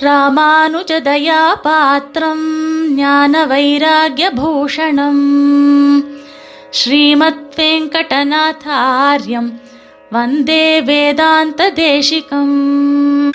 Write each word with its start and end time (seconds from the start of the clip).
ராமானுஜதயாபாத்திரம் 0.00 2.48
ஞான 2.94 3.46
வைராகியபூஷணம் 3.46 5.26
ஸ்ரீமத் 6.70 7.56
வெங்கடநாதாரியம் 7.56 9.60
வந்தே 10.10 10.82
வேதாந்த 10.82 11.72
தேசிகம் 11.76 13.32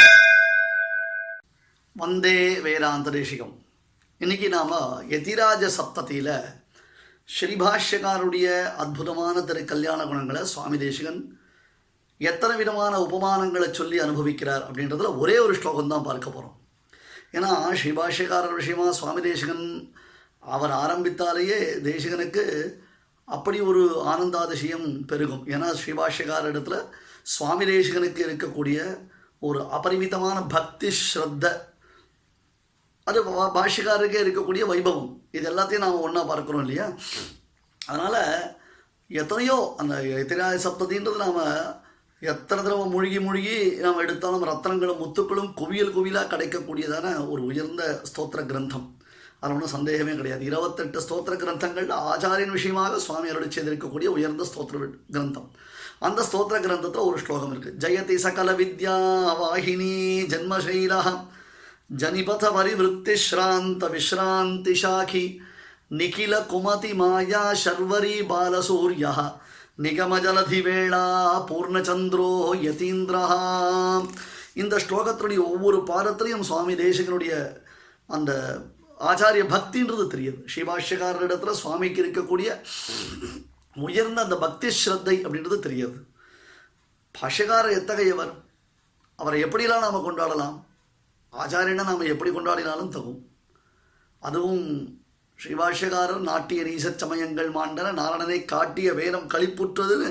வந்தே 1.96 2.60
வேதாந்த 2.60 3.12
தேசிகம் 3.12 3.62
இன்னைக்கு 4.22 4.50
நாம் 4.50 5.04
எதிராஜ 5.10 5.70
சப்தத்தியில் 5.78 6.44
ஸ்ரீபாஷ்யக்காருடைய 7.30 8.74
அற்புதமான 8.78 9.42
திரு 9.42 9.66
கல்யாண 9.66 10.06
குணங்களை 10.06 10.46
சுவாமி 10.46 10.78
தேசிகன் 10.78 11.44
எத்தனை 12.22 12.54
விதமான 12.58 12.94
உபமானங்களை 13.00 13.70
சொல்லி 13.72 13.98
அனுபவிக்கிறார் 14.00 14.64
அப்படின்றதுல 14.68 15.10
ஒரே 15.18 15.38
ஒரு 15.40 15.54
ஸ்லோகம் 15.56 15.94
தான் 15.94 16.08
பார்க்க 16.08 16.36
போகிறோம் 16.36 16.56
ஏன்னா 17.34 17.52
ஸ்ரீபாஷ்யக்காரர் 17.82 18.60
விஷயமா 18.62 18.86
சுவாமி 18.92 19.22
தேசிகன் 19.22 19.66
அவர் 20.56 20.74
ஆரம்பித்தாலேயே 20.84 21.60
தேசிகனுக்கு 21.90 22.44
அப்படி 23.28 23.58
ஒரு 23.62 23.84
ஆனந்தாதிசயம் 24.12 24.88
பெருகும். 25.12 25.46
ஏன்னா 25.48 25.68
ஸ்ரீபாஷ்யக்கார 25.82 26.44
இடத்துல 26.54 26.78
சுவாமி 27.24 27.66
தேசிகனுக்கு 27.66 28.22
இருக்கக்கூடிய 28.26 28.80
ஒரு 29.40 29.60
அபரிமிதமான 29.78 30.38
பக்தி 30.56 30.90
ஸ்ரத்த 31.00 31.46
அது 33.08 33.20
பாஷ்யக்காரருக்கே 33.58 34.22
இருக்கக்கூடிய 34.26 34.64
வைபவம். 34.72 35.10
இது 35.32 35.46
எல்லாத்தையும் 35.52 35.86
நாம் 35.86 36.04
ஒன்றா 36.08 36.22
பார்க்குறோம் 36.30 36.64
இல்லையா? 36.66 36.86
அதனால் 37.82 38.22
எத்தனையோ 39.10 39.58
அந்த 39.78 39.96
எத்திராய 40.22 40.60
சப்தத்தின்றது 40.68 41.24
நாம் 41.26 41.42
எத்தனை 42.22 42.62
தடவை 42.64 42.84
மூழ்கி 42.92 43.20
மூழ்கி 43.24 43.56
நாம் 43.84 44.02
எடுத்தாலும் 44.04 44.46
ரத்தனங்களும் 44.50 45.02
முத்துக்களும் 45.04 45.50
குவியல் 45.60 45.96
குவியலாக 45.96 46.30
கிடைக்கக்கூடியதான 46.34 47.08
ஒரு 47.32 47.42
உயர்ந்த 47.50 47.84
ஸ்தோத்திர 48.10 48.42
கிரந்தம். 48.52 48.86
அது 49.42 49.54
ஒன்றும் 49.56 49.74
சந்தேகமே 49.74 50.14
கிடையாது. 50.20 50.44
இருபத்தெட்டு 50.50 51.04
ஸ்தோத்திர 51.06 51.34
கிரந்தங்களில் 51.42 51.94
ஆச்சாரியன் 52.12 52.56
விஷயமாக 52.58 53.00
சுவாமி 53.06 53.32
அருளி 53.32 53.50
செய்திருக்கக்கூடிய 53.56 54.10
உயர்ந்த 54.18 54.48
ஸ்தோத்திர 54.52 54.78
கிரந்தம். 55.16 55.50
அந்த 56.08 56.20
ஸ்தோத்திர 56.30 56.58
கிரந்தத்தில் 56.66 57.08
ஒரு 57.10 57.18
ஸ்லோகம் 57.24 57.52
இருக்குது 57.54 57.78
ஜெயதி 57.84 58.16
சகல 58.26 58.52
வித்யா 58.62 58.98
வாகினி 59.42 59.94
ஜன்மசைலா 60.34 61.02
ஜனிபத 62.02 62.44
பரிவிருத்திஸ்ராந்த 62.58 63.90
விஸ்ராந்தி 63.96 64.76
சாகி 64.84 65.26
நிகில 66.00 66.36
குமதி 66.52 66.92
மாயா 67.02 67.44
சர்வரி 67.64 68.16
பாலசூரியா 68.32 69.14
நிகமஜலதிவேளா 69.78 71.04
பூர்ணச்சந்திரோ 71.50 72.30
யதீந்திரா 72.66 73.24
இந்த 74.54 74.76
ஸ்லோகத்தினுடைய 74.78 75.38
ஒவ்வொரு 75.38 75.78
பாதத்திலையும் 75.88 76.48
சுவாமி 76.50 76.74
தேசிகனுடைய 76.74 77.62
அந்த 78.08 78.32
ஆச்சாரிய 79.00 79.44
பக்தின்றது 79.54 80.06
தெரியுது. 80.14 80.40
ஸ்ரீபாஷ்யக்காரரிடத்துல 80.54 81.52
சுவாமிக்கு 81.52 82.04
இருக்கக்கூடிய 82.04 82.50
உயர்ந்த 83.76 84.22
அந்த 84.22 84.36
பக்தி 84.38 84.68
ஸ்ரத்தை 84.68 85.16
அப்படின்றது 85.26 85.58
தெரியுது. 85.68 85.98
பாஷ்யக்காரர் 87.16 87.78
எத்தகையவர்? 87.80 88.34
அவரை 89.16 89.44
எப்படிலாம் 89.44 89.86
நாம் 89.86 90.06
கொண்டாடலாம்? 90.08 90.56
ஆச்சாரியனை 91.34 91.84
நாம் 91.84 92.12
எப்படி 92.14 92.32
கொண்டாடினாலும் 92.32 92.94
தகும். 92.96 93.22
அதுவும் 94.20 94.66
ஸ்ரீபாஷ்யகாரர் 95.40 96.22
நாட்டிய 96.30 96.62
நீச 96.68 96.92
சமயங்கள் 97.02 97.50
மாண்டன 97.58 97.92
நாரணனை 98.00 98.38
காட்டிய 98.54 98.90
வேதம் 99.00 99.28
கழிப்புற்றதுன்னு 99.34 100.10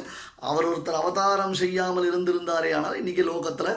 அவர் 0.48 0.68
ஒருத்தர் 0.70 1.00
அவதாரம் 1.00 1.56
செய்யாமல் 1.62 2.08
இருந்திருந்தாரே 2.10 2.70
ஆனால் 2.78 2.98
இன்னைக்கு 3.00 3.24
லோகத்தில் 3.30 3.72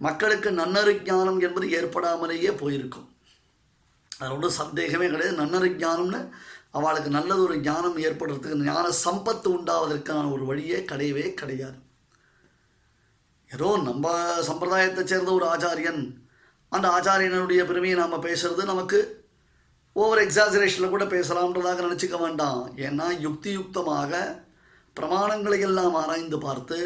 மக்களுக்கு 0.00 0.50
நன்னறி 0.60 0.94
ஞானம் 1.08 1.40
என்பது 1.46 1.66
ஏற்படாமலேயே 1.78 2.50
போயிருக்கும். 2.60 3.08
அதோட 4.10 4.34
ஒன்றும் 4.36 4.58
சந்தேகமே 4.60 5.06
கிடையாது. 5.10 5.40
நன்னறி 5.42 5.70
ஞானம்னு 5.84 6.20
அவளுக்கு 6.78 7.10
நல்லது 7.16 7.42
ஒரு 7.46 7.56
ஞானம் 7.68 7.98
ஏற்படுறதுக்கு 8.06 8.68
ஞான 8.68 8.86
சம்பத்து 9.04 9.48
உண்டாவதற்கான 9.56 10.24
ஒரு 10.36 10.44
வழியே 10.50 10.78
கிடையவே 10.90 11.26
கிடையாது. 11.40 11.78
ஏதோ 13.50 13.68
நம்ம 13.88 14.14
சம்பிரதாயத்தை 14.48 15.02
சேர்ந்த 15.04 15.30
ஒரு 15.38 15.46
ஆச்சாரியன் 15.54 16.02
அந்த 16.72 16.86
ஆச்சாரியனுடைய 16.96 17.62
பெருமையை 17.68 17.96
நாம் 17.98 18.24
பேசுறது 18.28 18.62
நமக்கு 18.72 18.98
ஓவர் 20.02 20.22
எக்ஸாஜரேஷனில் 20.26 20.92
கூட 20.92 21.04
பேசலாம்ன்றதாக 21.04 21.82
நினச்சிக்க 21.86 22.16
வேண்டாம். 22.22 22.62
ஏன்னா 22.86 23.06
யுக்தி 23.26 23.50
யுக்தமாக 23.58 24.12
பிரமாணங்களை 24.96 25.58
எல்லாம் 25.68 25.94
ஆராய்ந்து 25.94 26.38
பார்த்து 26.38 26.78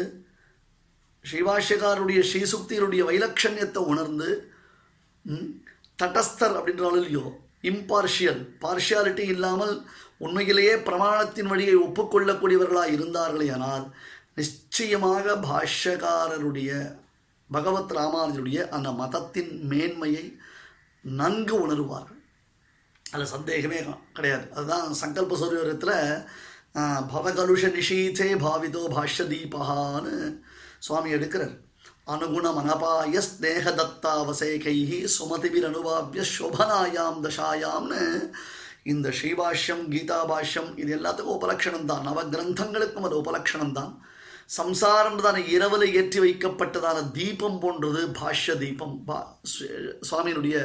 ஸ்ரீபாஷ்யக்காருடைய 1.25 2.19
ஸ்ரீசுக்தியினுடைய 2.31 3.01
வைலட்சண்யத்தை 3.09 3.81
உணர்ந்து 3.93 4.29
தட்டஸ்தர் 5.99 6.57
அப்படின்றாலும் 6.59 7.01
இல்லையோ? 7.01 7.23
இம்பார்ஷியல் 7.71 8.41
பார்ஷியாலிட்டி 8.61 9.25
இல்லாமல் 9.33 9.73
உண்மையிலேயே 10.25 10.75
பிரமாணத்தின் 10.89 11.51
வழியை 11.53 11.75
ஒப்புக்கொள்ளக்கூடியவர்களாக 11.85 12.95
இருந்தார்களேயானால் 12.97 13.85
நிச்சயமாக 14.37 15.35
பாஷ்யக்காரருடைய 15.47 16.71
பகவத் 17.49 17.93
ராமானுஜருடைய 17.99 18.59
அந்த 18.77 18.89
மதத்தின் 19.01 19.51
மேன்மையை 19.71 20.25
நன்கு 21.03 21.55
உணருவார்கள். 21.65 22.18
அதில் 23.13 23.33
சந்தேகமே 23.35 23.79
கிடையாது. 24.17 24.45
அதுதான் 24.57 24.99
சங்கல்ப 25.01 25.37
சௌரியத்தில் 25.41 25.97
பவகலுஷ 27.13 27.63
நிஷீதே 27.77 28.29
பாவிதோ 28.43 28.81
பாஷ்ய 28.95 29.23
தீபகான்னு 29.31 30.13
சுவாமி 30.87 31.09
எடுக்கிறார். 31.17 31.55
அனுகுண 32.13 32.47
மனபாய 32.57 33.21
ஸ்நேக 33.27 33.65
தத்தாவசேகைஹி 33.79 34.99
சுமதிபிர் 35.15 35.67
அனுபாவிய 35.69 36.21
சோபனாயாம் 36.35 37.19
தசாயாம்னு 37.25 38.01
இந்த 38.91 39.07
ஸ்ரீபாஷ்யம் 39.17 39.83
கீதா 39.93 40.19
பாஷ்யம் 40.31 40.69
இது 40.81 40.91
எல்லாத்துக்கும் 40.97 41.37
உபலக்ஷணம் 41.39 41.89
தான் 41.91 42.05
நவ 42.09 42.19
கிரந்தங்களுக்கும் 42.33 43.07
அது 43.07 43.15
உபலக்ஷணம் 43.23 43.75
தான் 43.79 43.91
சம்சாரம்ன்றதான 44.57 45.41
இரவில் 45.55 45.85
ஏற்றி 45.99 46.19
வைக்கப்பட்டதான 46.23 47.03
தீபம் 47.17 47.59
போன்றது 47.63 48.01
பாஷ்ய 48.19 48.53
தீபம் 48.63 48.95
பா 49.09 49.17
சுவாமியினுடைய 50.07 50.57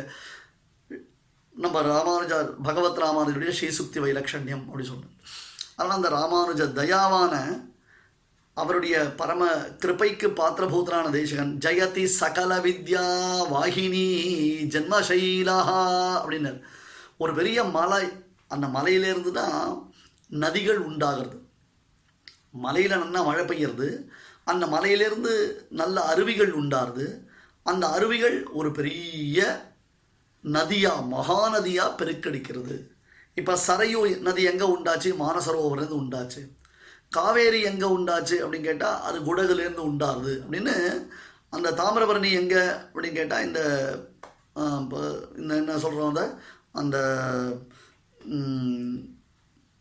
நம்ம 1.56 1.82
ராமானுஜர் 1.82 2.60
பகவத் 2.60 2.98
ராமானுஜருடைய 2.98 3.52
ஸ்ரீசுக்தி 3.60 4.00
வைலட்சண்யம் 4.04 4.64
அப்படின்னு 4.66 4.92
சொன்னோம். 4.92 5.14
அதனால் 5.76 5.96
அந்த 5.96 6.10
ராமானுஜ 6.10 6.58
தயாவான 6.80 7.64
அவருடைய 8.54 9.14
பரம 9.16 9.50
கிருபைக்கு 9.52 10.28
பாத்திரபூத்தரான 10.28 11.10
தேசகன் 11.10 11.58
ஜெயதி 11.58 12.04
சகல 12.04 12.58
வித்யா 12.58 13.06
வாகினி 13.52 14.06
ஜென்மசைலா 14.74 15.58
அப்படின்னார். 16.24 16.60
ஒரு 17.18 17.34
பெரிய 17.34 17.64
மலை 17.64 18.08
அந்த 18.48 18.66
மலையிலேருந்து 18.66 19.30
தான் 19.30 19.94
நதிகள் 20.30 20.76
உண்டாகிறது. 20.76 21.42
மலையில் 22.50 22.98
நல்லா 22.98 23.22
மழை 23.22 23.44
பெய்யறது. 23.44 24.04
அந்த 24.44 24.66
மலையிலேருந்து 24.66 25.54
நல்ல 25.70 26.00
அருவிகள் 26.02 26.54
உண்டாருது. 26.56 27.24
அந்த 27.62 27.88
அருவிகள் 27.88 28.46
ஒரு 28.46 28.72
பெரிய 28.72 29.72
நதியா 30.56 30.92
மகாநதியா 31.14 31.84
பெருக்கெடுக்கிறது. 32.00 32.76
இப்போ 33.40 33.54
சரையு 33.66 34.00
நதி 34.26 34.42
எங்கே 34.50 34.66
உண்டாச்சு? 34.74 35.10
மானசரோவர்லேருந்து 35.22 36.00
உண்டாச்சு. 36.02 36.42
காவேரி 37.16 37.60
எங்கே 37.70 37.88
உண்டாச்சு 37.96 38.36
அப்படின்னு 38.44 38.68
கேட்டால் 38.68 39.02
அது 39.08 39.18
குடகுலேருந்து 39.28 39.88
உண்டாருது 39.90 40.32
அப்படின்னு 40.44 40.74
அந்த 41.56 41.68
தாமிரபரணி 41.80 42.30
எங்கே 42.40 42.62
அப்படின்னு 42.84 43.18
கேட்டால் 43.20 43.46
இந்த 43.48 43.60
இந்த 45.36 45.52
என்ன 45.60 45.78
சொல்கிறோம் 45.84 46.10
அந்த 46.10 46.24
அந்த 46.80 46.96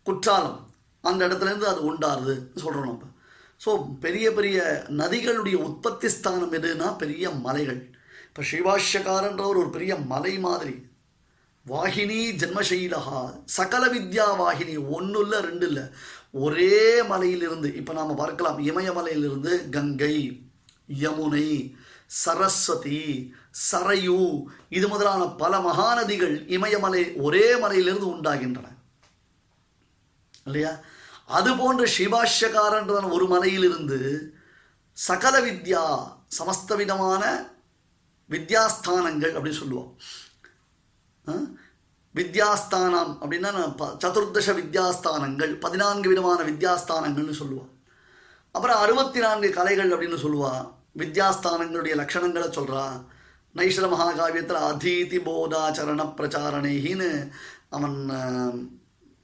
குற்றாலம். 0.06 0.59
அந்த 1.03 1.22
இடத்துலேருந்து 1.28 1.72
அது 1.72 1.81
உண்டாருது 1.91 2.35
சொல்கிறோம் 2.63 2.88
நம்ம. 2.90 3.09
ஸோ 3.63 3.72
பெரிய 4.06 4.28
பெரிய 4.38 4.59
நதிகளுடைய 5.02 5.57
உற்பத்தி 5.68 6.07
ஸ்தானம் 6.16 6.56
எதுனா 6.59 6.88
பெரிய 7.03 7.31
மலைகள். 7.46 7.81
இப்போ 8.36 8.44
ஸ்ரீபாஷ்யக்காரன்றவர் 8.44 9.58
ஒரு 9.58 9.70
பெரிய 9.70 9.96
மலை 9.96 10.40
மாதிரி. 10.40 10.90
வாகினி 11.68 12.32
ஜென்மசைலகா 12.32 13.20
சகல 13.46 13.88
வித்யா 13.88 14.26
வாகினி 14.38 14.88
ஒன்றும் 14.90 15.22
இல்லை 15.22 15.40
ரெண்டு 15.40 15.68
இல்லை 15.68 15.84
ஒரே 16.32 17.03
மலையிலிருந்து 17.03 17.76
இப்போ 17.76 17.94
நாம் 17.94 18.16
பார்க்கலாம் 18.16 18.59
இமயமலையிலிருந்து 18.59 19.70
கங்கை 19.70 20.44
யமுனை 21.02 21.76
சரஸ்வதி 22.06 23.34
சரையு 23.72 24.46
இது 24.70 24.88
முதலான 24.88 25.28
பல 25.28 25.58
மகாநதிகள் 25.58 26.50
இமயமலை 26.50 27.14
ஒரே 27.16 27.56
மலையிலிருந்து 27.56 28.08
உண்டாகின்றன. 28.08 28.68
இல்லையா? 30.46 30.79
அது 31.26 31.56
போன்ற 31.56 31.88
சிவாஷ்யக்காரன்றதான 31.97 33.12
ஒரு 33.12 33.28
மலையிலிருந்து 33.28 34.34
சகல 34.94 35.40
வித்யா 35.40 36.14
சமஸ்த 36.40 36.76
விதமான 36.76 37.52
வித்யாஸ்தானங்கள் 38.34 39.34
அப்படின்னு 39.34 39.58
சொல்லுவோம். 39.58 39.97
ஆ? 41.30 41.34
வித்யாஸ்தானம் 42.16 43.18
அப்படின்னா 43.22 43.76
ப- 43.76 43.97
சதுர்தச 44.03 44.53
வித்யாஸ்தானங்கள் 44.53 45.59
பதினான்கு 45.59 46.09
விதமான 46.09 46.44
வித்யாஸ்தானங்கள்னு 46.44 47.32
சொல்லுவோம். 47.32 47.70
அப்புறம் 48.52 48.80
அறுபத்தி 48.80 49.20
நான்கு 49.20 49.50
கலைகள் 49.50 49.90
அப்படின்னு 49.90 50.18
சொல்லுவா. 50.18 50.74
வித்யாஸ்தானங்களுடைய 50.97 51.96
லட்சணங்களை 51.96 52.50
சொல்கிறா 52.50 53.06
நைஷர 53.56 53.88
மகாகாவியத்தில் 53.88 54.58
அதீதி 54.58 55.20
போதாச்சரண 55.20 56.14
பிரச்சாரணைகின்னு 56.14 57.29
அவன் 57.70 58.09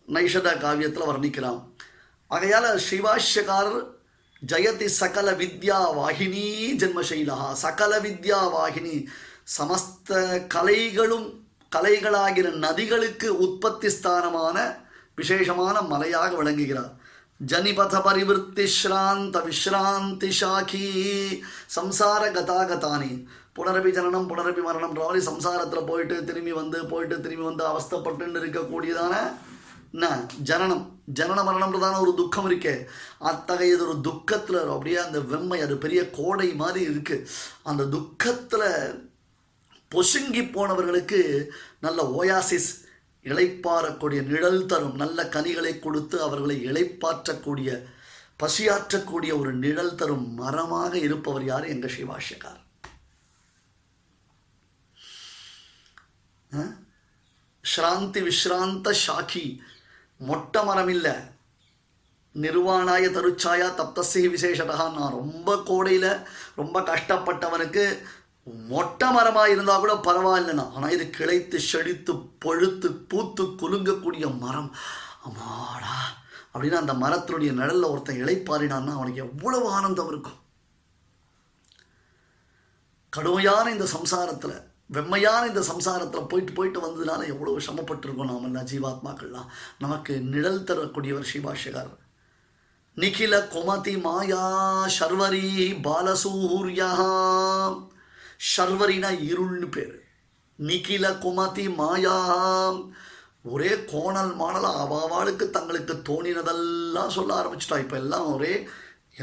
நைஷத 0.08 0.58
காவியத்தில் 0.58 1.08
வர்ணிக்கிறான். 1.08 1.72
ஆகையால் 2.28 2.80
சிவாஷ்யக்காரர் 2.90 3.99
ஜெயதி 4.48 4.86
சகல 4.86 5.32
வித்யா 5.32 5.78
வாகினி 5.96 6.46
ஜென்மசைலா. 6.82 7.54
சகல 7.54 8.00
வித்யா 8.00 8.38
வாகினி. 8.54 9.06
சமஸ்த 9.58 10.20
கலைகளும் 10.54 11.28
கலைகளாகிற 11.76 12.52
நதிகளுக்கு 12.66 13.38
உற்பத்தி 13.38 13.88
ஸ்தானமான 13.88 14.58
விசேஷமான 15.16 15.82
மலையாக 15.82 16.36
விளங்குகிறார். 16.36 16.94
ஜனிபத 17.40 18.02
பரிவிற்த்தி 18.06 18.66
ஸ்ராந்த 18.78 19.38
விஸ்ராந்தி 19.48 20.30
ஷாக்கி 20.40 20.86
சம்சார 21.76 22.32
கதாகதானி. 22.38 23.12
புனரபி 23.56 23.92
ஜனனம் 23.92 24.30
புனரபி 24.32 24.62
மரணம் 24.62 24.98
சம்சாரத்தில் 25.30 25.88
போயிட்டு 25.92 26.24
திரும்பி 26.24 26.52
வந்து 26.52 26.86
போயிட்டு 26.86 27.22
திரும்பி 27.22 27.46
வந்து 27.46 27.64
அவஸ்தப்பட்டுன்னு 27.72 28.42
இருக்கக்கூடியதான 28.42 29.16
என்ன? 29.92 30.26
ஜனனம். 30.42 31.02
ஜனன 31.14 31.42
மரணம்ன்றதான 31.44 32.00
ஒரு 32.00 32.14
துக்கம் 32.14 32.52
இருக்கே. 32.52 32.86
அத்தகையது 33.20 33.88
ஒரு 33.88 34.02
துக்கத்தில் 34.02 34.60
அப்படியே 34.60 34.98
அந்த 34.98 35.20
வெம்மை 35.20 35.62
அது 35.62 35.78
பெரிய 35.78 36.10
கோடை 36.10 36.54
மாதிரி 36.54 36.92
இருக்கு. 36.92 37.28
அந்த 37.64 37.86
துக்கத்தில் 37.86 38.68
பொசுங்கி 39.92 40.44
போனவர்களுக்கு 40.56 41.48
நல்ல 41.82 42.00
ஓயாசிஸ் 42.22 42.70
இழைப்பாறக்கூடிய 43.24 44.24
நிழல் 44.24 44.66
தரும். 44.66 44.96
நல்ல 44.96 45.28
கனிகளை 45.28 45.80
கொடுத்து 45.80 46.22
அவர்களை 46.22 46.66
இளைப்பாற்றக்கூடிய 46.66 47.86
பசியாற்றக்கூடிய 48.40 49.40
ஒரு 49.40 49.54
நிழல் 49.54 49.96
தரும் 49.96 50.34
மரமாக 50.34 50.98
இருப்பவர் 50.98 51.46
யார்? 51.46 51.66
எங்கள் 51.66 51.96
சிவாஷ்யக்கார் 51.96 52.68
ஸ்ராந்தி 57.64 58.22
விஸ்ராந்த 58.28 58.94
ஷாக்கி 59.08 59.44
மொட்டை 60.20 60.64
மரம் 60.64 60.88
இல்லை. 60.88 61.12
நிர்வாணாய 62.34 63.06
தருச்சாயா 63.16 63.68
தப்தசி 63.78 64.24
விசேஷதா 64.34 64.76
நான் 64.76 65.12
ரொம்ப 65.12 65.62
கோடையில் 65.66 66.10
ரொம்ப 66.56 66.82
கஷ்டப்பட்டவனுக்கு 66.82 67.86
மொட்டை 68.44 69.12
மரமாக 69.12 69.50
இருந்தால் 69.50 69.80
கூட 69.80 69.94
பரவாயில்லைண்ணா 69.94 70.72
ஆனால் 70.72 70.92
இது 70.92 71.10
கிளைத்து 71.18 71.58
செழித்து 71.58 72.14
பழுத்து 72.18 72.92
பூத்து 72.94 73.44
குலுங்கக்கூடிய 73.44 74.38
மரம். 74.38 74.76
அம்மாடா. 75.28 75.98
அப்படின்னு 76.54 76.82
அந்த 76.82 76.94
மரத்தினுடைய 76.94 77.52
நிழலில் 77.52 77.84
ஒருத்தன் 77.84 78.24
இழைப்பாரினான்னா 78.24 78.94
அவனுக்கு 78.94 79.16
எவ்வளவு 79.16 79.72
ஆனந்தம் 79.72 80.08
இருக்கும். 80.08 80.40
கடுமையான 83.10 83.72
இந்த 83.72 83.88
சம்சாரத்தில் 83.98 84.64
வெம்மையான 84.96 85.42
இந்த 85.48 85.62
சம்சாரத்தில் 85.72 86.30
போயிட்டு 86.32 86.54
போயிட்டு 86.54 86.80
வந்ததுனால 86.86 87.26
சமப்பட்டிருக்கோம் 87.32 87.66
சிரமப்பட்டிருக்கோம் 87.68 88.32
நாமெல்லாம் 88.32 88.70
ஜீவாத்மாக்கள்லாம். 88.72 89.50
நமக்கு 89.84 90.14
நிழல் 90.34 90.64
தரக்கூடியவர் 90.70 91.32
சிவாஷகர் 91.32 91.92
நிகில 92.98 93.34
குமதி 93.54 93.94
மாயா 94.06 94.44
ஷர்வரி 94.96 95.46
பாலசூர்யா. 95.88 96.90
ஷர்வரினா 98.54 99.12
இருள்னு 99.30 99.70
பேர். 99.76 99.96
நிகில 100.70 101.06
குமதி 101.26 101.68
மாயா. 101.76 102.18
ஒரே 103.54 103.72
கோணல் 103.92 104.34
மாணல் 104.42 104.70
அவாவாளுக்கு 104.84 105.46
தங்களுக்கு 105.50 105.94
தோணினதெல்லாம் 106.10 107.16
சொல்ல 107.18 107.32
ஆரம்பிச்சிட்டோம் 107.42 107.84
இப்போ 107.86 107.98
எல்லாம் 108.04 108.28
ஒரே 108.34 108.54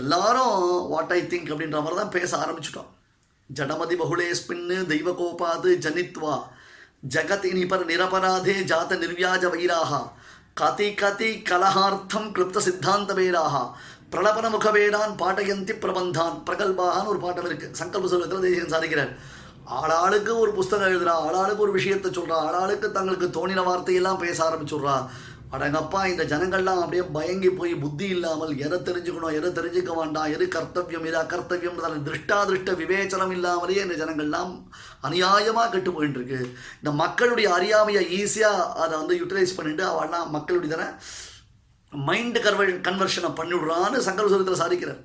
எல்லாரும் 0.00 0.54
வாட் 0.92 1.12
ஐ 1.18 1.22
திங்க் 1.22 1.50
அப்படின்ற 1.52 1.80
மாதிரி 1.80 2.00
தான் 2.02 2.14
பேச 2.18 2.30
ஆரம்பிச்சிட்டோம். 2.44 2.90
ஜடமதி 3.46 3.94
பகுளேஸ்மின்னு 3.94 4.86
தெய்வகோபாது 4.86 5.78
ஜனித்வா. 5.80 6.42
ஜகத் 7.08 7.44
இனிபர் 7.44 7.84
நிரபராதே 7.84 8.54
ஜாத 8.62 8.96
நிர்வியாஜ 8.96 9.46
வைராக. 9.46 10.10
கதி 10.54 10.94
கதி 10.94 11.42
கலஹார்த்தம் 11.42 12.32
கிருப்த 12.32 12.58
சித்தாந்த 12.58 13.14
வேராக. 13.14 13.70
பிரலபன 14.10 14.50
முகவேடான் 14.50 15.14
பாட்டயந்தி 15.16 15.72
பிரபந்தான். 15.78 16.42
பிரகல்பாகான்னு 16.46 17.06
ஒரு 17.06 17.18
பாட்டம் 17.18 17.44
இருக்கு. 17.44 17.84
சங்கல்ப 17.84 18.08
சொல்வத்தில் 18.08 18.40
தேசியம் 18.40 18.68
சாதிக்கிறார். 18.68 19.16
ஆளாளுக்கு 19.70 20.38
ஒரு 20.38 20.52
புஸ்தகம் 20.52 20.88
எழுதுறா. 20.88 21.10
ஆளாளுக்கு 21.10 21.56
ஒரு 21.56 21.72
விஷயத்தை 21.72 22.10
சொல்றா. 22.10 22.34
ஆளாளுக்கு 22.34 22.90
தங்களுக்கு 22.90 23.26
தோணின 23.26 23.64
வார்த்தையெல்லாம் 23.64 24.18
பேச 24.18 24.50
ஆரம்பிச்சுடுறா. 24.50 25.06
அடங்கப்பா 25.54 26.00
இந்த 26.10 26.22
ஜனங்கள்லாம் 26.30 26.80
அப்படியே 26.82 27.02
பயங்கி 27.16 27.50
போய் 27.58 27.72
புத்தி 27.74 28.06
இல்லாமல் 28.14 28.52
எதை 28.64 28.78
தெரிஞ்சுக்கணும் 28.88 29.36
எதை 29.38 29.50
தெரிஞ்சுக்க 29.58 29.92
வேண்டாம் 29.98 30.32
எது 30.36 30.44
கர்த்தவியம் 30.54 31.06
எது 31.10 31.18
அகர்த்தவியம் 31.22 31.78
திருஷ்டாதிருஷ்ட 32.08 32.72
விவேச்சனம் 32.80 33.34
இல்லாமலேயே 33.36 33.84
இந்த 33.86 33.96
ஜனங்கள்லாம் 34.02 34.52
அநியாயமாக 35.08 35.70
கெட்டு 35.74 35.92
போயிட்டு 35.92 36.20
இருக்கு 36.20 36.40
இந்த 36.80 36.92
மக்களுடைய 37.02 37.48
அறியாமையை 37.58 38.02
ஈஸியாக 38.20 38.68
அதை 38.84 38.94
வந்து 38.98 39.18
யூட்டிலைஸ் 39.20 39.56
பண்ணிட்டு 39.58 39.84
அவெல்லாம் 39.92 40.28
மக்களுடைய 40.36 40.70
தானே 40.74 40.88
மைண்டு 41.92 42.40
கன்வர் 42.46 42.72
கன்வர்ஷனை 42.88 43.30
பண்ணிவிடுறான்னு 43.40 44.06
சங்கர 44.06 44.26
சுரத்தில் 44.28 44.62
சாதிக்கிறார். 44.62 45.02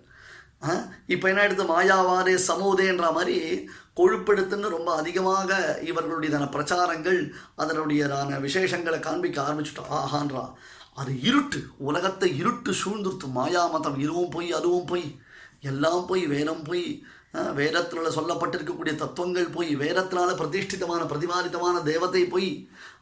இப்போ 1.08 1.30
என்ன 1.30 1.44
எடுத்து 1.44 1.64
மாயாவாரே 1.64 2.38
சமூதேன்ற 2.48 3.14
மாதிரி 3.14 3.70
கொழுப்பெடுத்துன்னு 3.96 4.68
ரொம்ப 4.70 4.96
அதிகமாக 4.96 5.80
இவர்களுடையதான 5.84 6.50
பிரச்சாரங்கள் 6.50 7.34
அதனுடையதான 7.58 8.40
விசேஷங்களை 8.42 9.00
காண்பிக்க 9.00 9.42
ஆரம்பிச்சுட்டோம் 9.42 9.92
ஆஹான்றா. 9.92 10.54
அது 10.94 11.22
இருட்டு 11.22 11.68
உலகத்தை 11.78 12.38
இருட்டு 12.38 12.72
சூழ்ந்துருத்து 12.72 13.28
மாயாமதம் 13.36 13.98
இதுவும் 13.98 14.30
போய் 14.30 14.52
அதுவும் 14.52 14.86
போய். 14.86 15.20
எல்லாம் 15.62 16.06
போய் 16.06 16.28
வேலம் 16.28 16.64
போய். 16.64 17.06
வேதத்தில் 17.34 18.16
சொல்லப்பட்டிருக்கக்கூடிய 18.16 18.96
தத்துவங்கள் 18.96 19.54
போய் 19.54 19.76
வேதத்தினால 19.76 20.30
பிரதிஷ்டிதமான 20.36 21.02
பிரதிபாதிதமான 21.06 21.84
தேவதை 21.84 22.24
போய் 22.26 22.50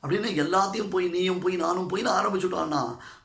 அப்படின்னு 0.04 0.30
எல்லாத்தையும் 0.44 0.90
போய் 0.90 1.08
நீயும் 1.08 1.40
போய் 1.40 1.56
நானும் 1.56 1.90
போயின்னு 1.90 2.12
ஆரம்பிச்சுட்டான்னா 2.20 2.82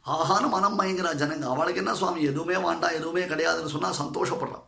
ஆஹான 0.07 0.49
மனம் 0.49 0.79
மயங்குறா 0.81 1.11
ஜனங்க. 1.23 1.45
அவளுக்கு 1.45 1.81
என்ன 1.81 1.95
சுவாமி? 1.95 2.23
எதுவுமே 2.23 2.57
வேண்டாம் 2.57 2.97
எதுவுமே 2.99 3.23
கிடையாதுன்னு 3.23 3.75
சொன்னால் 3.75 4.01
சந்தோஷப்படுறான் 4.03 4.65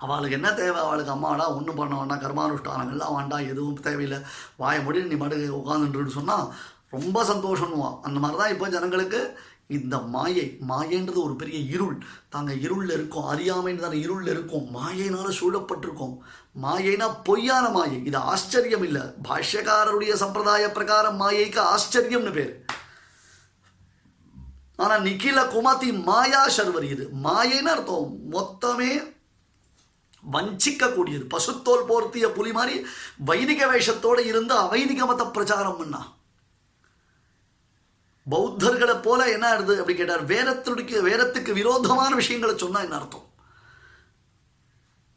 அவளுக்கு 0.00 0.36
என்ன 0.36 0.52
தேவை? 0.54 0.80
அவளுக்கு 0.80 1.12
அம்மாடா 1.12 1.46
ஒன்றும் 1.56 1.76
பண்ண 1.76 1.96
வேண்டாம் 1.96 2.22
கர்மானுஷ்டானங்கள்லாம் 2.24 3.16
வேண்டாம் 3.16 3.48
எதுவும் 3.48 3.80
தேவையில்லை. 3.80 4.18
வாய 4.58 4.82
முடி 4.82 5.02
நீ 5.02 5.14
மடு 5.14 5.38
உட்காந்துட்டுன்னு 5.60 6.18
சொன்னால் 6.18 6.46
ரொம்ப 6.90 7.24
சந்தோஷம்னுவான் 7.24 8.00
அந்த 8.02 8.18
மாதிரி 8.18 8.38
தான் 8.42 8.52
இப்போ 8.52 8.68
ஜனங்களுக்கு 8.68 9.20
இந்த 9.76 9.98
மாயை 9.98 10.58
மாயன்றது 10.68 11.20
ஒரு 11.22 11.34
பெரிய 11.36 11.58
இருள். 11.74 11.96
தாங்கள் 12.28 12.60
இருளில் 12.60 12.90
இருக்கோம் 12.90 13.26
அறியாமைன்னு 13.32 13.84
தானே 13.84 13.98
இருளில் 13.98 14.30
இருக்கோம். 14.34 14.66
மாயினால் 14.76 15.38
சூழப்பட்டிருக்கோம். 15.40 16.16
மாயைனா 16.62 17.08
பொய்யான 17.24 17.68
மாயை. 17.68 18.04
இது 18.04 18.16
ஆச்சரியம் 18.16 18.82
இல்லை. 18.82 19.02
பாஷ்யக்காரருடைய 19.28 20.14
சம்பிரதாய 20.14 20.72
பிரகாரம் 20.72 21.20
மாயைக்கு 21.20 21.60
ஆச்சரியம்னு 21.74 22.32
பேர். 22.32 22.64
ஆனால் 24.76 25.02
நிகில 25.02 25.38
குமாத்தி 25.54 26.02
மாயா 26.02 26.48
சர்வர் 26.48 26.90
இது. 26.94 27.10
மாயைன்னு 27.24 27.72
அர்த்தம் 27.74 28.18
மொத்தமே 28.32 29.16
வஞ்சிக்கக்கூடியது. 30.34 31.24
பசுத்தோல் 31.34 31.88
போர்த்திய 31.88 32.26
புலி 32.28 32.52
மாதிரி 32.52 32.86
வைதிக 33.18 33.66
வேஷத்தோடு 33.66 34.24
இருந்து 34.26 34.54
அவைதிக 34.54 35.06
மத 35.06 35.26
பிரச்சாரம் 35.26 35.76
பண்ணா. 35.76 36.00
பௌத்தர்களை 38.30 38.96
போல 39.02 39.20
என்ன 39.34 39.46
ஆடுது 39.54 39.74
அப்படி 39.80 39.96
கேட்டார். 39.98 40.24
வேதத்தினுடைய 40.34 41.00
வேதத்துக்கு 41.08 41.52
விரோதமான 41.60 42.10
விஷயங்களை 42.14 42.54
சொன்னா 42.58 42.80
என்ன 42.86 42.96
அர்த்தம்? 43.00 43.26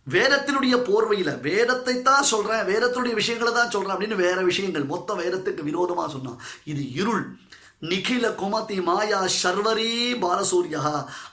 வேதத்தினுடைய 0.08 0.76
போர்வையில் 0.88 1.34
வேதத்தை 1.42 1.96
தான் 2.02 2.30
சொல்றேன் 2.32 2.64
வேதத்தினுடைய 2.72 3.14
விஷயங்களை 3.20 3.52
தான் 3.54 3.74
சொல்றேன் 3.76 3.94
அப்படின்னு 3.96 4.24
வேற 4.26 4.38
விஷயங்கள் 4.50 4.92
மொத்த 4.94 5.14
வேதத்துக்கு 5.22 5.68
விரோதமா 5.70 6.06
சொன்னான் 6.16 6.40
இது 6.72 6.84
இருள். 7.02 7.26
நிகில 7.92 8.26
குமதி 8.40 8.76
மாயா 8.88 9.20
சர்வரி 9.42 9.92
பாலசூரியா 10.24 10.82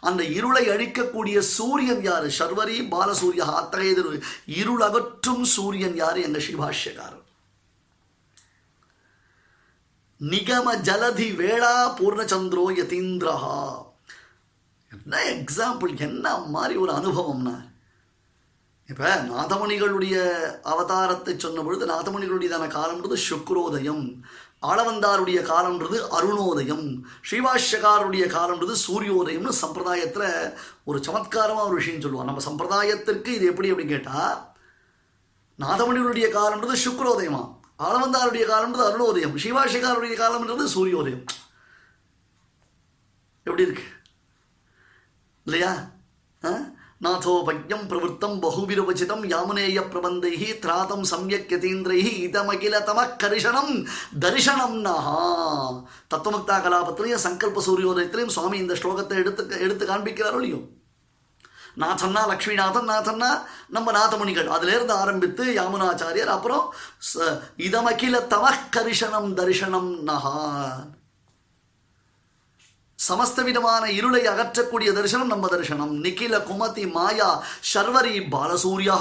அந்த 0.00 0.22
இருளை 0.38 0.64
அழிக்கக்கூடிய 0.74 1.38
சூரியன் 1.56 2.02
யாரு? 2.02 2.28
சர்வரி 2.38 2.76
பாலசூரியா 2.94 3.46
அத்தகைய 3.60 4.20
இருள் 4.60 4.84
அகற்றும் 4.88 5.44
சூரியன் 5.56 5.96
யாரு? 6.02 6.22
எங்க 6.22 6.38
ஸ்ரீபாஷ்யக்காரர் 6.38 7.24
நிகம 10.20 10.80
ஜலதி 10.80 11.34
வேளா 11.36 11.96
பூர்ணச்சந்திரோ 11.98 12.62
யதீந்திரஹா. 12.78 13.84
என்ன 14.92 15.16
எக்ஸாம்பிள் 15.16 15.96
என்ன 15.96 16.38
மாதிரி 16.38 16.76
ஒரு 16.76 16.92
அனுபவம்னா? 16.92 17.70
இப்போ 18.86 19.14
நாதமணிகளுடைய 19.14 20.16
அவதாரத்தை 20.64 21.36
சொன்ன 21.36 21.62
பொழுது 21.62 21.86
நாதமணிகளுடையதான 21.86 22.66
காலம்ன்றது 22.66 23.16
சுக்ரோதயம். 23.28 24.22
ஆளவந்தாருடைய 24.62 25.40
காலம்ன்றது 25.42 25.98
அருணோதயம். 26.08 27.04
ஸ்ரீவாஷ்யகாருடைய 27.30 28.24
காலம்ன்றது 28.36 28.74
சூரியோதயம்னு 28.86 29.52
சம்பிரதாயத்தில் 29.62 30.54
ஒரு 30.84 30.98
சமத்காரமாக 30.98 31.66
ஒரு 31.66 31.74
விஷயம் 31.74 32.02
சொல்லுவாள் 32.02 32.30
நம்ம 32.30 32.44
சம்பிரதாயத்திற்கு 32.44 33.26
இது 33.26 33.46
எப்படி 33.46 33.72
அப்படின்னு 33.72 33.88
கேட்டால் 33.88 34.52
நாதமணிகளுடைய 35.58 36.28
காலம்ன்றது 36.38 36.76
சுக்ரோதயமா? 36.84 37.56
ஆளவந்தாருடைய 37.78 38.44
காலம்ன்றது 38.46 38.88
அருணோதயம். 38.88 39.36
ஸ்ரீவாஷிகாருடைய 39.36 40.14
காலம்ன்றது 40.22 40.64
சூரியோதயம். 40.74 41.24
எப்படி 43.42 43.62
இருக்கு? 43.62 43.82
இல்லையா? 45.46 45.90
நாதோபஜ்யம் 47.04 47.84
பிரவருத்தம் 47.88 48.40
பகுவிரவச்சிதம் 48.42 49.22
யாமுனேய 49.24 49.82
பிரபந்தைஹி 49.92 50.58
திராதம் 50.58 51.04
சம்யக் 51.10 51.52
யதீந்திரைஹி 51.54 52.12
இதமகில 52.26 52.80
தம 52.84 53.16
கரிஷனம் 53.22 53.86
தரிசனம் 54.20 54.84
நஹா. 54.84 55.20
தத்துவமுக்தா 56.14 56.56
கலாபத்திலையும் 56.64 57.24
சங்கல்ப 57.26 57.62
சூரியோதயத்திலையும் 57.66 58.34
சுவாமி 58.36 58.58
இந்த 58.58 58.74
ஸ்லோகத்தை 58.74 59.16
எடுத்து 59.16 59.60
எடுத்து 59.60 59.86
காண்பிக்கிறாரோ 59.86 60.34
இல்லையோ? 60.34 60.60
நாதன்னா 61.78 62.20
லக்ஷ்மிநாதன் 62.28 62.88
நாதன்னா 62.88 63.42
நம்ம 63.68 63.92
நாதமுனிகள். 63.92 64.46
அதிலிருந்து 64.46 64.92
ஆரம்பித்து 64.92 65.44
யாமுனாச்சாரியர் 65.44 66.34
அப்புறம் 66.36 66.74
ச- 67.14 67.40
இதமகில 67.56 68.18
தம 68.26 68.50
கரிஷனம் 68.76 69.34
தரிசனம் 69.34 70.06
நஹா 70.06 70.70
சமஸ்த 73.08 73.42
விதமான 73.42 73.90
இருளை 73.90 74.26
அகற்றக்கூடிய 74.26 74.92
தரிசனம் 74.92 75.26
நம்ம 75.26 75.48
தரிசனம். 75.48 76.04
நிகில 76.04 76.38
குமதி 76.38 76.90
மாயா 76.90 77.42
சர்வரி 77.74 78.20
பாலசூரியா 78.20 78.96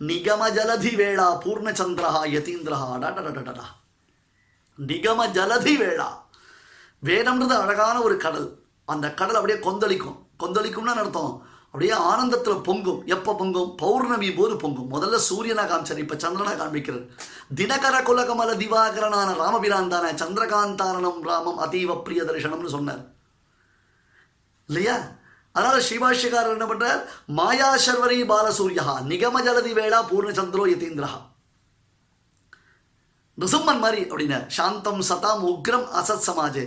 நிகம 0.00 0.50
ஜலதி 0.50 0.94
வேளா 0.94 1.40
பூர்ணச்சந்திரஹா 1.42 2.22
யதீந்திரஹா. 2.24 2.98
டடடடடா 2.98 3.64
நிகம 4.86 5.26
ஜலதி 5.30 5.76
வேளா. 5.76 6.24
வேதம்ன்றது 7.04 7.60
அழகான 7.60 8.02
ஒரு 8.02 8.16
கடல். 8.16 8.58
அந்த 8.84 9.14
கடல் 9.14 9.34
அப்படியே 9.34 9.58
கொந்தளிக்கும். 9.58 10.26
கொந்தளிக்கும்னு 10.40 10.94
அர்த்தம். 10.94 11.54
அப்படியே 11.66 11.90
ஆனந்தத்தில் 11.90 12.60
பொங்கும். 12.60 13.06
எப்போ 13.06 13.34
பொங்கும்? 13.34 13.74
பௌர்ணமி 13.74 14.32
போது 14.32 14.56
பொங்கும். 14.56 14.92
முதல்ல 14.92 15.20
சூரியனா 15.28 15.64
காமிச்சார் 15.70 15.98
இப்போ 15.98 16.14
சந்திரனா 16.14 16.52
காண்பிக்கிறார். 16.60 17.06
தினகர 17.54 17.96
குலகமல 18.02 18.56
திவாகரனான 18.62 19.34
ராமபிரான் 19.34 19.88
தானே 19.88 20.10
சந்திரகாந்தாரணம் 20.10 21.20
ராமம் 21.22 21.58
அதீவ 21.58 22.02
பிரிய 22.02 22.22
தரிசனம்னு 22.22 22.66
சொன்னார். 22.66 23.04
இல்லையா? 24.66 24.96
அதனால 25.52 25.82
சிவாஷிகாரர் 25.88 26.56
என்ன 26.56 26.66
பண்றார்? 26.66 27.04
மாயா 27.26 27.76
சர்வரி 27.76 28.22
பாலசூரியா 28.32 28.96
நிகம 29.08 29.42
ஜலதி 29.42 29.72
வேளா 29.72 30.10
பூர்ணச்சந்திரோ 30.10 30.64
யதீந்திரஹா. 30.72 31.20
நிருசிம்மன் 33.40 33.82
மாதிரி 33.84 34.02
அப்படின்னு 34.02 34.38
சாந்தம் 34.56 35.00
சதாம் 35.08 35.42
உக்ரம் 35.52 35.86
அசத் 36.00 36.26
சமாஜ். 36.26 36.62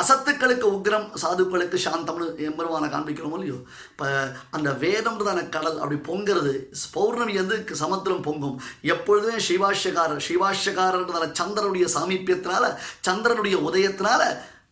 அசத்துக்களுக்கு 0.00 0.66
உக்ரம் 0.74 1.06
சாதுக்களுக்கு 1.22 1.78
சாந்தம்னு 1.84 2.26
எம்பெருமான 2.48 2.84
காண்பிக்கிறோமோ 2.94 3.38
இல்லையோ? 3.38 3.56
இப்போ 3.90 4.08
அந்த 4.50 4.70
வேதம்ன்றதான 4.82 5.48
கடல். 5.48 5.78
அப்படி 5.80 5.98
பொங்கிறது. 6.10 6.54
பௌர்ணமி 6.92 7.34
வந்து 7.40 7.56
சமுத்திரம் 7.72 8.22
பொங்கும்? 8.22 8.60
எப்பொழுதுமே 8.82 9.38
சிவாஷ்யக்காரர் 9.48 10.24
சிவாஷ்யக்காரன்றதான 10.28 11.32
சந்திரனுடைய 11.40 11.88
சாமீபியத்தினால 11.94 12.76
சந்திரனுடைய 13.08 13.58
உதயத்தினால 13.68 14.22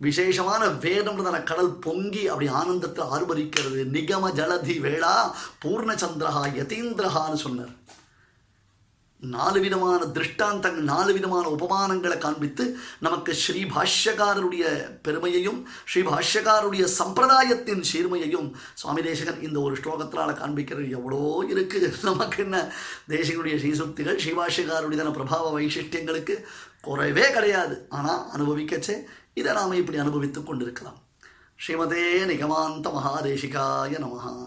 விசேஷமான 0.06 0.66
வேதம்ன்றதான 0.66 1.42
கடல் 1.42 1.72
பொங்கி 1.86 2.28
அப்படி 2.28 2.48
ஆனந்தத்தில் 2.48 3.10
ஆர்வரிக்கிறது 3.14 3.80
நிகம 3.96 4.30
ஜலதி 4.40 4.76
வேளா 4.80 5.14
பூர்ணச்சந்திரஹா 5.64 6.44
யதீந்திரஹான்னு 6.60 7.40
சொன்னார். 7.46 7.74
நாலு 9.20 9.60
விதமான 9.60 10.04
திருஷ்டாந்தங்கள் 10.04 10.82
நாலு 10.82 11.12
விதமான 11.12 11.48
உபமானங்களை 11.48 12.18
காண்பித்து 12.18 12.76
நமக்கு 12.98 13.34
ஸ்ரீ 13.34 13.64
பாஷ்யக்காரருடைய 13.64 14.64
பெருமையையும் 15.02 15.68
ஸ்ரீ 15.86 16.02
பாஷ்யக்காரருடைய 16.02 16.88
சம்பிரதாயத்தின் 16.98 17.82
சீர்மையையும் 17.92 18.52
சுவாமி 18.74 19.02
தேசகன் 19.02 19.42
இந்த 19.42 19.60
ஒரு 19.60 19.74
ஸ்லோகத்தினால் 19.74 20.38
காண்பிக்கிறது. 20.40 20.90
எவ்வளோ 20.90 21.44
இருக்கு. 21.48 21.94
நமக்கு 22.02 22.42
என்ன? 22.42 22.72
தேசகனுடைய 23.08 23.56
ஸ்ரீசுக்திகள் 23.62 24.18
ஸ்ரீபாஷ்யக்காரருடைய 24.24 25.10
பிரபாவ 25.10 25.52
வைசிஷ்டியங்களுக்கு 25.56 26.44
குறைவே 26.84 27.32
கிடையாது. 27.32 27.86
ஆனால் 27.88 28.24
அனுபவிக்கச்சே. 28.36 29.02
இதை 29.34 29.52
நாம் 29.52 29.72
இப்படி 29.72 29.98
அனுபவித்துக் 29.98 30.46
கொண்டிருக்கலாம். 30.46 30.98
ஸ்ரீமதே 31.66 32.24
நிகமாந்த 32.24 32.88
மகாதேசிகாய 32.88 33.98
நமஹா. 33.98 34.46